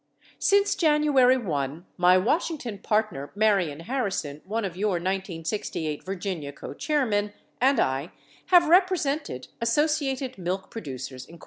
Since 0.39 0.73
January 0.73 1.37
1, 1.37 1.85
my 1.95 2.17
Washington 2.17 2.79
partner 2.79 3.31
Marion 3.35 3.81
Harrison 3.81 4.41
(one 4.45 4.65
of 4.65 4.75
your 4.75 4.93
1968 4.93 6.03
Virginia 6.03 6.51
cochairmen) 6.51 7.33
and 7.61 7.79
I 7.79 8.11
have 8.47 8.63
repre 8.63 8.97
sented 8.97 9.49
Associated 9.61 10.39
Milk 10.39 10.71
Producers, 10.71 11.27
Inc. 11.27 11.39